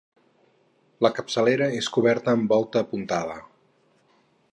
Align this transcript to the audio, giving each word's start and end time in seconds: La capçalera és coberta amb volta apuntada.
La 1.05 1.11
capçalera 1.17 1.67
és 1.81 1.89
coberta 1.97 2.35
amb 2.37 2.55
volta 2.55 2.81
apuntada. 2.87 3.37